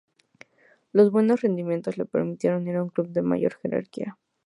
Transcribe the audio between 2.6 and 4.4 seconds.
ir a un club de mayor jerarquía.